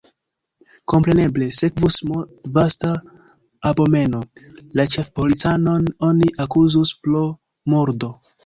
Kompreneble 0.91 1.49
sekvus 1.57 1.97
mondvasta 2.11 2.93
abomeno, 3.73 4.23
la 4.81 4.87
ĉefpolicanon 4.95 5.89
oni 6.11 6.35
akuzus 6.47 6.95
pro 7.05 7.25
murdo. 7.75 8.15